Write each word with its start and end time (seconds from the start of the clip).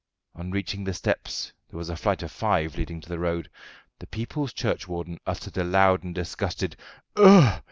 On 0.33 0.49
reaching 0.49 0.83
the 0.83 0.95
steps 0.95 1.53
there 1.69 1.77
was 1.77 1.87
a 1.87 1.95
flight 1.95 2.23
of 2.23 2.31
five 2.31 2.75
leading 2.75 3.01
to 3.01 3.07
the 3.07 3.19
road 3.19 3.51
the 3.99 4.07
people's 4.07 4.51
churchwarden 4.51 5.19
uttered 5.27 5.59
a 5.59 5.63
loud 5.63 6.03
and 6.03 6.15
disgusted 6.15 6.75
"Ugh!" 7.15 7.59